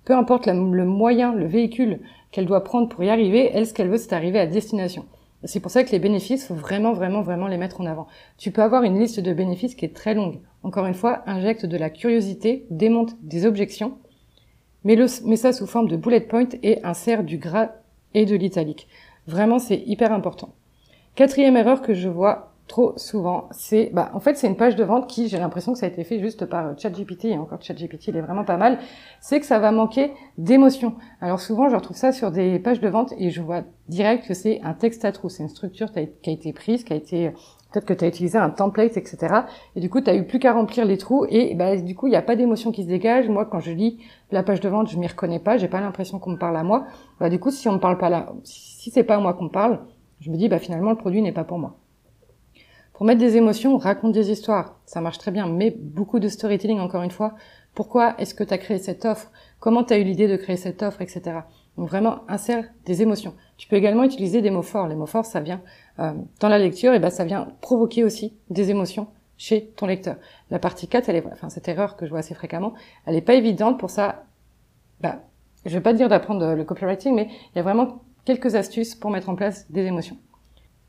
Peu 0.05 0.13
importe 0.15 0.47
le 0.47 0.85
moyen, 0.85 1.33
le 1.33 1.45
véhicule 1.47 1.99
qu'elle 2.31 2.45
doit 2.45 2.63
prendre 2.63 2.87
pour 2.87 3.03
y 3.03 3.09
arriver, 3.09 3.51
elle, 3.53 3.67
ce 3.67 3.73
qu'elle 3.73 3.89
veut, 3.89 3.97
c'est 3.97 4.13
arriver 4.13 4.39
à 4.39 4.47
destination. 4.47 5.03
C'est 5.43 5.59
pour 5.59 5.69
ça 5.69 5.83
que 5.83 5.91
les 5.91 5.99
bénéfices, 5.99 6.47
faut 6.47 6.55
vraiment, 6.55 6.93
vraiment, 6.93 7.21
vraiment 7.21 7.47
les 7.47 7.57
mettre 7.57 7.81
en 7.81 7.85
avant. 7.87 8.07
Tu 8.37 8.51
peux 8.51 8.63
avoir 8.63 8.83
une 8.83 8.97
liste 8.97 9.19
de 9.19 9.33
bénéfices 9.33 9.75
qui 9.75 9.83
est 9.83 9.93
très 9.93 10.13
longue. 10.13 10.39
Encore 10.63 10.85
une 10.85 10.93
fois, 10.93 11.23
injecte 11.25 11.65
de 11.65 11.75
la 11.75 11.89
curiosité, 11.89 12.67
démonte 12.69 13.21
des 13.21 13.45
objections, 13.45 13.97
mets, 14.85 14.95
mets 14.95 15.35
ça 15.35 15.51
sous 15.51 15.67
forme 15.67 15.89
de 15.89 15.97
bullet 15.97 16.21
point 16.21 16.47
et 16.63 16.81
insère 16.85 17.25
du 17.25 17.37
gras 17.37 17.71
et 18.13 18.25
de 18.25 18.37
l'italique. 18.37 18.87
Vraiment, 19.27 19.59
c'est 19.59 19.83
hyper 19.85 20.13
important. 20.13 20.53
Quatrième 21.15 21.55
erreur 21.55 21.81
que 21.81 21.93
je 21.93 22.09
vois 22.09 22.51
trop 22.67 22.93
souvent, 22.97 23.47
c'est, 23.51 23.89
bah, 23.93 24.11
en 24.13 24.19
fait, 24.19 24.35
c'est 24.35 24.47
une 24.47 24.57
page 24.57 24.75
de 24.75 24.83
vente 24.83 25.07
qui, 25.07 25.29
j'ai 25.29 25.37
l'impression 25.37 25.71
que 25.71 25.79
ça 25.79 25.85
a 25.85 25.89
été 25.89 26.03
fait 26.03 26.19
juste 26.19 26.45
par 26.45 26.67
euh, 26.67 26.73
ChatGPT, 26.77 27.25
et 27.25 27.37
encore 27.37 27.61
ChatGPT, 27.61 28.07
il 28.09 28.17
est 28.17 28.21
vraiment 28.21 28.43
pas 28.43 28.57
mal, 28.57 28.79
c'est 29.21 29.39
que 29.39 29.45
ça 29.45 29.59
va 29.59 29.71
manquer 29.71 30.11
d'émotion. 30.37 30.95
Alors 31.21 31.39
souvent, 31.39 31.69
je 31.69 31.75
retrouve 31.75 31.95
ça 31.95 32.11
sur 32.11 32.31
des 32.31 32.59
pages 32.59 32.81
de 32.81 32.89
vente 32.89 33.13
et 33.17 33.29
je 33.29 33.41
vois 33.41 33.63
direct 33.87 34.27
que 34.27 34.33
c'est 34.33 34.59
un 34.63 34.73
texte 34.73 35.05
à 35.05 35.13
trous, 35.13 35.29
c'est 35.29 35.43
une 35.43 35.49
structure 35.49 35.91
qui 35.91 35.99
a 35.99 36.31
été 36.31 36.51
prise, 36.51 36.83
qui 36.83 36.91
a 36.91 36.97
été, 36.97 37.29
peut-être 37.71 37.85
que 37.85 37.93
tu 37.93 38.03
as 38.03 38.07
utilisé 38.07 38.37
un 38.37 38.49
template, 38.49 38.97
etc. 38.97 39.41
Et 39.77 39.79
du 39.79 39.89
coup, 39.89 40.01
tu 40.01 40.11
eu 40.11 40.25
plus 40.25 40.39
qu'à 40.39 40.51
remplir 40.51 40.85
les 40.85 40.97
trous 40.97 41.25
et 41.29 41.53
bah, 41.53 41.77
du 41.77 41.95
coup, 41.95 42.07
il 42.07 42.11
n'y 42.11 42.17
a 42.17 42.23
pas 42.23 42.35
d'émotion 42.35 42.71
qui 42.71 42.83
se 42.83 42.89
dégage. 42.89 43.29
Moi, 43.29 43.45
quand 43.45 43.59
je 43.59 43.71
lis 43.71 43.99
la 44.31 44.43
page 44.43 44.59
de 44.59 44.67
vente, 44.67 44.89
je 44.89 44.97
m'y 44.97 45.07
reconnais 45.07 45.39
pas, 45.39 45.57
j'ai 45.57 45.67
pas 45.69 45.79
l'impression 45.79 46.19
qu'on 46.19 46.31
me 46.31 46.37
parle 46.37 46.57
à 46.57 46.63
moi. 46.63 46.87
Bah, 47.19 47.29
du 47.29 47.39
coup, 47.39 47.51
si 47.51 47.69
on 47.69 47.73
me 47.73 47.79
parle 47.79 47.99
pas 47.99 48.09
là, 48.09 48.33
si 48.43 48.89
c'est 48.89 49.03
pas 49.03 49.15
à 49.15 49.19
moi 49.19 49.33
qu'on 49.33 49.49
parle, 49.49 49.79
je 50.19 50.31
me 50.31 50.37
dis, 50.37 50.47
bah, 50.47 50.59
finalement, 50.59 50.91
le 50.91 50.97
produit 50.97 51.21
n'est 51.21 51.31
pas 51.31 51.43
pour 51.43 51.57
moi. 51.57 51.77
Pour 52.93 53.05
mettre 53.05 53.19
des 53.19 53.35
émotions, 53.35 53.77
raconte 53.77 54.13
des 54.13 54.31
histoires. 54.31 54.79
Ça 54.85 55.01
marche 55.01 55.17
très 55.17 55.31
bien, 55.31 55.47
mais 55.47 55.71
beaucoup 55.71 56.19
de 56.19 56.29
storytelling, 56.29 56.79
encore 56.79 57.03
une 57.03 57.11
fois. 57.11 57.35
Pourquoi 57.73 58.15
est-ce 58.19 58.33
que 58.33 58.43
tu 58.43 58.53
as 58.53 58.57
créé 58.57 58.77
cette 58.77 59.03
offre? 59.03 59.31
Comment 59.59 59.83
tu 59.83 59.93
as 59.93 59.97
eu 59.97 60.03
l'idée 60.03 60.29
de 60.29 60.37
créer 60.37 60.55
cette 60.55 60.81
offre, 60.81 61.01
etc. 61.01 61.39
Donc 61.77 61.89
vraiment, 61.89 62.21
insère 62.29 62.63
des 62.85 63.01
émotions. 63.01 63.33
Tu 63.57 63.67
peux 63.67 63.75
également 63.75 64.03
utiliser 64.03 64.41
des 64.41 64.49
mots 64.49 64.61
forts. 64.61 64.87
Les 64.87 64.95
mots 64.95 65.07
forts, 65.07 65.25
ça 65.25 65.41
vient 65.41 65.61
euh, 65.99 66.13
dans 66.39 66.47
la 66.47 66.57
lecture, 66.57 66.93
et 66.93 66.99
ben 66.99 67.09
ça 67.09 67.25
vient 67.25 67.49
provoquer 67.59 68.05
aussi 68.05 68.37
des 68.49 68.69
émotions 68.71 69.07
chez 69.37 69.65
ton 69.75 69.87
lecteur. 69.87 70.15
La 70.49 70.59
partie 70.59 70.87
4, 70.87 71.09
elle 71.09 71.17
est, 71.17 71.25
enfin 71.33 71.49
cette 71.49 71.67
erreur 71.67 71.97
que 71.97 72.05
je 72.05 72.11
vois 72.11 72.19
assez 72.19 72.33
fréquemment, 72.33 72.73
elle 73.05 73.15
n'est 73.15 73.21
pas 73.21 73.33
évidente 73.35 73.77
pour 73.77 73.89
ça. 73.89 74.23
Bah, 75.01 75.23
je 75.65 75.73
vais 75.73 75.81
pas 75.81 75.91
dire 75.91 76.07
d'apprendre 76.07 76.53
le 76.53 76.63
copywriting, 76.63 77.13
mais 77.13 77.27
il 77.53 77.57
y 77.57 77.59
a 77.59 77.63
vraiment 77.63 77.99
quelques 78.25 78.55
astuces 78.55 78.95
pour 78.95 79.11
mettre 79.11 79.29
en 79.29 79.35
place 79.35 79.71
des 79.71 79.85
émotions. 79.85 80.17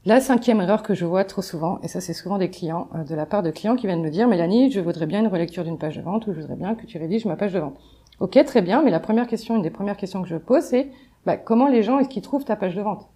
La 0.05 0.21
cinquième 0.21 0.61
erreur 0.61 0.83
que 0.83 0.95
je 0.95 1.05
vois 1.05 1.25
trop 1.25 1.43
souvent, 1.43 1.81
et 1.83 1.89
ça 1.89 2.01
c'est 2.01 2.13
souvent 2.13 2.39
des 2.39 2.49
clients, 2.49 2.89
euh, 2.95 3.05
de 3.05 3.15
la 3.15 3.27
part 3.27 3.43
de 3.43 3.51
clients 3.51 3.77
qui 3.77 3.87
viennent 3.87 4.03
me 4.03 4.11
dire, 4.11 4.29
Mélanie, 4.29 4.71
je 4.71 4.81
voudrais 4.81 5.07
bien 5.07 5.21
une 5.21 5.27
relecture 5.27 5.65
d'une 5.65 5.79
page 5.79 5.97
de 5.97 6.03
vente 6.03 6.27
ou 6.27 6.33
je 6.33 6.41
voudrais 6.41 6.57
bien 6.57 6.75
que 6.75 6.87
tu 6.87 6.99
rédiges 6.99 7.25
ma 7.25 7.37
page 7.37 7.53
de 7.53 7.59
vente. 7.59 7.79
Ok, 8.21 8.43
très 8.45 8.63
bien, 8.63 8.83
mais 8.83 8.91
la 8.91 9.01
première 9.01 9.27
question, 9.27 9.57
une 9.57 9.63
des 9.63 9.71
premières 9.71 9.97
questions 9.97 10.23
que 10.23 10.29
je 10.29 10.37
pose, 10.37 10.63
c'est 10.63 10.91
bah, 11.27 11.37
comment 11.37 11.69
les 11.69 11.83
gens 11.83 11.99
est-ce 11.99 12.09
qu'ils 12.09 12.23
trouvent 12.23 12.45
ta 12.45 12.57
page 12.57 12.75
de 12.77 12.83
vente? 12.83 13.09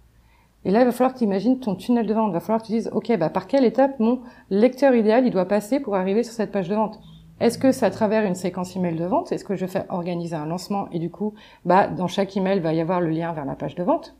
Et 0.63 0.69
là, 0.69 0.81
il 0.81 0.85
va 0.85 0.91
falloir 0.91 1.13
que 1.13 1.19
tu 1.19 1.23
imagines 1.23 1.59
ton 1.59 1.75
tunnel 1.75 2.05
de 2.05 2.13
vente. 2.13 2.29
Il 2.29 2.33
va 2.33 2.39
falloir 2.39 2.61
que 2.61 2.67
tu 2.67 2.73
dises, 2.73 2.89
ok, 2.93 3.17
bah, 3.17 3.29
par 3.29 3.47
quelle 3.47 3.65
étape 3.65 3.99
mon 3.99 4.19
lecteur 4.49 4.93
idéal 4.93 5.25
il 5.25 5.31
doit 5.31 5.47
passer 5.47 5.79
pour 5.79 5.95
arriver 5.95 6.23
sur 6.23 6.33
cette 6.33 6.51
page 6.51 6.69
de 6.69 6.75
vente? 6.75 6.99
Est-ce 7.41 7.57
que 7.57 7.71
c'est 7.71 7.87
à 7.87 7.89
travers 7.89 8.23
une 8.23 8.35
séquence 8.35 8.75
email 8.75 8.95
de 8.95 9.03
vente? 9.03 9.31
Est-ce 9.31 9.43
que 9.43 9.55
je 9.55 9.65
fais 9.65 9.83
organiser 9.89 10.35
un 10.35 10.45
lancement 10.45 10.87
et 10.91 10.99
du 10.99 11.09
coup, 11.09 11.33
bah, 11.65 11.87
dans 11.87 12.07
chaque 12.07 12.37
email 12.37 12.59
va 12.59 12.71
y 12.71 12.79
avoir 12.79 13.01
le 13.01 13.09
lien 13.09 13.33
vers 13.33 13.45
la 13.45 13.55
page 13.55 13.73
de 13.73 13.81
vente? 13.81 14.15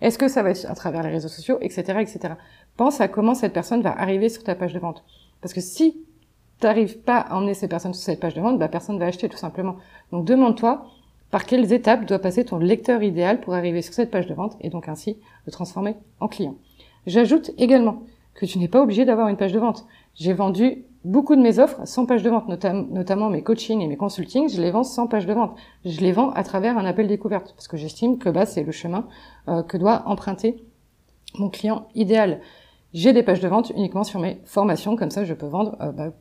Est-ce 0.00 0.18
que 0.18 0.26
ça 0.26 0.42
va 0.42 0.50
être 0.50 0.68
à 0.68 0.74
travers 0.74 1.04
les 1.04 1.10
réseaux 1.10 1.28
sociaux, 1.28 1.58
etc., 1.60 2.00
etc. 2.00 2.34
Pense 2.76 3.00
à 3.00 3.06
comment 3.06 3.34
cette 3.34 3.52
personne 3.52 3.82
va 3.82 3.96
arriver 3.96 4.28
sur 4.28 4.42
ta 4.42 4.56
page 4.56 4.74
de 4.74 4.80
vente. 4.80 5.04
Parce 5.40 5.54
que 5.54 5.60
si 5.60 6.04
tu 6.58 6.66
n'arrives 6.66 6.98
pas 6.98 7.18
à 7.18 7.36
emmener 7.36 7.54
ces 7.54 7.68
personnes 7.68 7.94
sur 7.94 8.02
cette 8.02 8.18
page 8.18 8.34
de 8.34 8.40
vente, 8.40 8.58
bah, 8.58 8.66
personne 8.66 8.98
va 8.98 9.06
acheter 9.06 9.28
tout 9.28 9.38
simplement. 9.38 9.76
Donc 10.10 10.24
demande-toi 10.24 10.86
par 11.30 11.46
quelles 11.46 11.72
étapes 11.72 12.04
doit 12.04 12.18
passer 12.18 12.44
ton 12.44 12.58
lecteur 12.58 13.00
idéal 13.00 13.38
pour 13.40 13.54
arriver 13.54 13.80
sur 13.80 13.94
cette 13.94 14.10
page 14.10 14.26
de 14.26 14.34
vente 14.34 14.56
et 14.60 14.70
donc 14.70 14.88
ainsi 14.88 15.20
le 15.46 15.52
transformer 15.52 15.94
en 16.18 16.26
client. 16.26 16.56
J'ajoute 17.06 17.52
également 17.58 18.02
que 18.36 18.46
tu 18.46 18.58
n'es 18.58 18.68
pas 18.68 18.82
obligé 18.82 19.04
d'avoir 19.04 19.28
une 19.28 19.36
page 19.36 19.52
de 19.52 19.58
vente. 19.58 19.86
J'ai 20.14 20.34
vendu 20.34 20.84
beaucoup 21.04 21.36
de 21.36 21.40
mes 21.40 21.58
offres 21.58 21.80
sans 21.86 22.04
page 22.04 22.22
de 22.22 22.30
vente, 22.30 22.48
notamment 22.48 23.30
mes 23.30 23.42
coachings 23.42 23.80
et 23.80 23.86
mes 23.86 23.96
consultings, 23.96 24.48
je 24.48 24.60
les 24.60 24.70
vends 24.70 24.84
sans 24.84 25.06
page 25.06 25.26
de 25.26 25.32
vente. 25.32 25.56
Je 25.84 26.00
les 26.00 26.12
vends 26.12 26.30
à 26.30 26.44
travers 26.44 26.76
un 26.76 26.84
appel 26.84 27.08
découverte 27.08 27.54
parce 27.56 27.66
que 27.66 27.76
j'estime 27.76 28.18
que 28.18 28.28
bah, 28.28 28.44
c'est 28.44 28.62
le 28.62 28.72
chemin 28.72 29.06
euh, 29.48 29.62
que 29.62 29.76
doit 29.76 30.02
emprunter 30.06 30.62
mon 31.38 31.48
client 31.48 31.88
idéal. 31.94 32.40
J'ai 32.92 33.12
des 33.12 33.22
pages 33.22 33.40
de 33.40 33.48
vente 33.48 33.70
uniquement 33.74 34.04
sur 34.04 34.20
mes 34.20 34.40
formations, 34.44 34.96
comme 34.96 35.10
ça 35.10 35.24
je 35.24 35.34
peux 35.34 35.46
vendre 35.46 35.76
euh, 35.80 35.92
bah, 35.92 36.12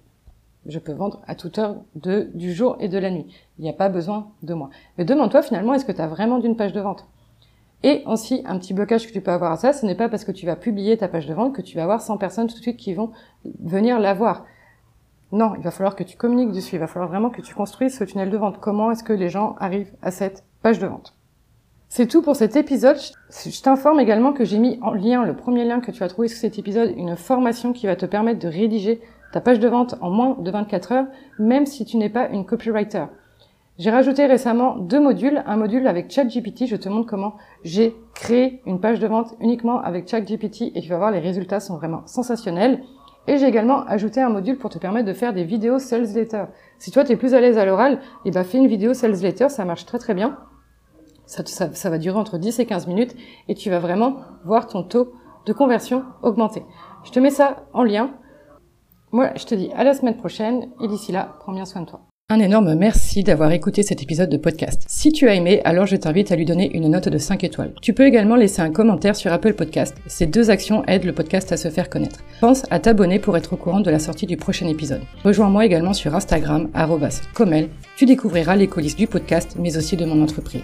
je 0.66 0.80
peux 0.80 0.94
vendre 0.94 1.22
à 1.28 1.36
toute 1.36 1.60
heure 1.60 1.76
du 1.94 2.54
jour 2.54 2.76
et 2.80 2.88
de 2.88 2.98
la 2.98 3.12
nuit. 3.12 3.28
Il 3.60 3.64
n'y 3.64 3.70
a 3.70 3.74
pas 3.74 3.90
besoin 3.90 4.32
de 4.42 4.54
moi. 4.56 4.72
Mais 4.98 5.06
demande-toi 5.06 5.44
finalement, 5.44 5.74
est-ce 5.74 5.86
que 5.86 5.92
tu 5.92 6.02
as 6.02 6.08
vraiment 6.08 6.40
d'une 6.40 6.56
page 6.56 6.74
de 6.74 6.82
vente? 6.82 7.06
Et 7.86 8.02
aussi, 8.08 8.42
un 8.48 8.58
petit 8.58 8.74
blocage 8.74 9.06
que 9.06 9.14
tu 9.14 9.22
peux 9.22 9.30
avoir 9.30 9.52
à 9.52 9.58
ça, 9.58 9.72
ce 9.72 9.86
n'est 9.86 9.94
pas 9.94 10.10
parce 10.10 10.26
que 10.26 10.32
tu 10.32 10.48
vas 10.48 10.56
publier 10.56 10.98
ta 10.98 11.08
page 11.08 11.28
de 11.28 11.36
vente 11.36 11.54
que 11.54 11.62
tu 11.62 11.78
vas 11.78 11.84
avoir 11.84 12.02
100 12.02 12.18
personnes 12.18 12.48
tout 12.48 12.56
de 12.56 12.62
suite 12.62 12.78
qui 12.78 12.96
vont 12.96 13.12
venir 13.60 14.00
la 14.00 14.16
voir. 14.16 14.44
Non, 15.32 15.54
il 15.56 15.62
va 15.62 15.70
falloir 15.70 15.96
que 15.96 16.02
tu 16.04 16.18
communiques 16.18 16.52
dessus, 16.52 16.78
il 16.78 16.80
va 16.80 16.88
falloir 16.88 17.10
vraiment 17.10 17.30
que 17.30 17.44
tu 17.44 17.54
construises 17.54 17.96
ce 17.96 18.04
tunnel 18.04 18.32
de 18.32 18.38
vente. 18.38 18.58
Comment 18.60 18.90
est-ce 18.90 19.04
que 19.04 19.14
les 19.14 19.30
gens 19.30 19.56
arrivent 19.60 19.94
à 20.02 20.10
cette 20.10 20.44
page 20.64 20.80
de 20.80 20.88
vente? 20.88 21.14
C'est 21.88 22.08
tout 22.08 22.24
pour 22.24 22.36
cet 22.36 22.56
épisode. 22.56 22.98
Je 23.30 23.62
t'informe 23.62 24.00
également 24.00 24.34
que 24.34 24.46
j'ai 24.46 24.58
mis 24.58 24.80
en 24.82 24.96
lien, 24.96 25.24
le 25.24 25.36
premier 25.36 25.64
lien 25.64 25.80
que 25.80 25.92
tu 25.92 26.02
as 26.02 26.08
trouvé 26.08 26.28
sur 26.28 26.40
cet 26.40 26.58
épisode, 26.58 26.92
une 26.98 27.16
formation 27.16 27.72
qui 27.72 27.86
va 27.86 27.96
te 27.96 28.08
permettre 28.08 28.40
de 28.40 28.48
rédiger 28.48 29.00
ta 29.32 29.42
page 29.42 29.60
de 29.60 29.68
vente 29.68 29.94
en 30.02 30.10
moins 30.10 30.38
de 30.40 30.50
24 30.50 30.92
heures, 30.92 31.08
même 31.38 31.68
si 31.68 31.86
tu 31.86 31.98
n'es 31.98 32.10
pas 32.10 32.30
une 32.30 32.48
copywriter. 32.48 33.06
J'ai 33.78 33.92
rajouté 33.92 34.26
récemment 34.26 34.78
deux 34.78 35.02
modules, 35.02 35.44
un 35.46 35.58
module 35.58 35.86
avec 35.88 36.10
ChatGPT, 36.10 36.66
je 36.66 36.78
te 36.78 36.88
montre 36.88 37.10
comment 37.10 37.36
j'ai 37.66 37.94
créé 38.14 38.62
une 38.66 38.80
page 38.80 39.00
de 39.00 39.08
vente 39.08 39.36
uniquement 39.42 39.82
avec 39.82 40.08
ChatGPT 40.08 40.72
et 40.74 40.82
tu 40.82 40.88
vas 40.88 40.98
voir 40.98 41.12
les 41.12 41.20
résultats 41.20 41.60
sont 41.60 41.76
vraiment 41.76 42.04
sensationnels. 42.06 42.82
Et 43.28 43.38
j'ai 43.38 43.48
également 43.48 43.84
ajouté 43.86 44.22
un 44.22 44.30
module 44.30 44.58
pour 44.58 44.70
te 44.70 44.78
permettre 44.78 45.08
de 45.08 45.14
faire 45.14 45.34
des 45.34 45.44
vidéos 45.44 45.78
sales 45.80 46.14
letter. 46.14 46.46
Si 46.80 46.90
toi 46.92 47.04
tu 47.04 47.12
es 47.12 47.18
plus 47.18 47.34
à 47.34 47.42
l'aise 47.42 47.58
à 47.58 47.66
l'oral, 47.66 47.96
et 48.24 48.30
eh 48.30 48.32
ben 48.32 48.46
fais 48.46 48.60
une 48.60 48.68
vidéo 48.68 48.94
sales 48.94 49.20
letter, 49.22 49.50
ça 49.50 49.66
marche 49.66 49.86
très 49.86 50.00
très 50.00 50.14
bien. 50.14 50.38
Ça, 51.26 51.90
va 51.90 51.98
durer 51.98 52.18
entre 52.18 52.38
10 52.38 52.60
et 52.60 52.66
15 52.66 52.88
minutes 52.88 53.16
et 53.50 53.56
tu 53.56 53.70
vas 53.70 53.80
vraiment 53.80 54.18
voir 54.46 54.68
ton 54.68 54.84
taux 54.84 55.12
de 55.46 55.52
conversion 55.52 56.04
augmenter. 56.22 56.64
Je 57.04 57.12
te 57.12 57.20
mets 57.20 57.32
ça 57.32 57.66
en 57.74 57.84
lien. 57.84 58.12
Moi, 59.12 59.32
je 59.36 59.46
te 59.46 59.56
dis 59.56 59.70
à 59.76 59.84
la 59.84 59.94
semaine 59.94 60.18
prochaine 60.18 60.70
et 60.80 60.88
d'ici 60.88 61.12
là, 61.12 61.36
prends 61.40 61.52
bien 61.52 61.66
soin 61.66 61.82
de 61.82 61.88
toi. 61.88 62.02
Un 62.28 62.40
énorme 62.40 62.74
merci 62.74 63.22
d'avoir 63.22 63.52
écouté 63.52 63.84
cet 63.84 64.02
épisode 64.02 64.32
de 64.32 64.38
podcast. 64.38 64.84
Si 64.88 65.12
tu 65.12 65.30
as 65.30 65.36
aimé, 65.36 65.62
alors 65.64 65.86
je 65.86 65.96
t'invite 65.96 66.32
à 66.32 66.36
lui 66.36 66.46
donner 66.46 66.76
une 66.76 66.90
note 66.90 67.08
de 67.08 67.20
5 67.20 67.44
étoiles. 67.44 67.72
Tu 67.84 67.94
peux 67.94 68.08
également 68.08 68.36
laisser 68.36 68.64
un 68.64 68.72
commentaire 68.72 69.16
sur 69.16 69.32
Apple 69.32 69.54
Podcast. 69.54 69.96
Ces 70.08 70.26
deux 70.26 70.50
actions 70.50 70.84
aident 70.86 71.04
le 71.04 71.14
podcast 71.14 71.52
à 71.52 71.58
se 71.58 71.70
faire 71.70 71.88
connaître. 71.88 72.24
Pense 72.42 72.64
à 72.72 72.80
t'abonner 72.80 73.20
pour 73.20 73.38
être 73.38 73.54
au 73.54 73.58
courant 73.58 73.80
de 73.80 73.92
la 73.92 74.00
sortie 74.00 74.26
du 74.26 74.38
prochain 74.38 74.68
épisode. 74.68 75.04
Rejoins-moi 75.24 75.68
également 75.68 75.94
sur 75.94 76.16
Instagram, 76.16 76.68
comel. 77.36 77.70
Tu 77.96 78.08
découvriras 78.08 78.56
les 78.56 78.66
coulisses 78.66 78.96
du 78.96 79.06
podcast, 79.06 79.56
mais 79.60 79.78
aussi 79.78 79.96
de 79.96 80.06
mon 80.06 80.24
entreprise. 80.24 80.64